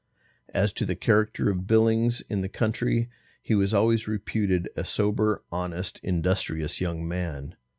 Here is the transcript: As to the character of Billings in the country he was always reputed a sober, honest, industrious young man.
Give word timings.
As 0.51 0.73
to 0.73 0.85
the 0.87 0.95
character 0.95 1.51
of 1.51 1.67
Billings 1.67 2.21
in 2.21 2.41
the 2.41 2.49
country 2.49 3.07
he 3.43 3.53
was 3.53 3.71
always 3.71 4.07
reputed 4.07 4.67
a 4.75 4.83
sober, 4.83 5.43
honest, 5.51 5.99
industrious 6.01 6.81
young 6.81 7.07
man. 7.07 7.55